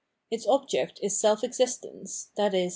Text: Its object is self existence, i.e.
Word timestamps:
Its 0.31 0.47
object 0.47 0.99
is 1.03 1.15
self 1.19 1.43
existence, 1.43 2.31
i.e. 2.39 2.69